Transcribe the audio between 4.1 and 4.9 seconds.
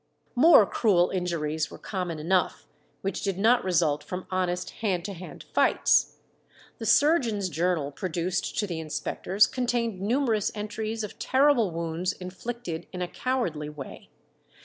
honest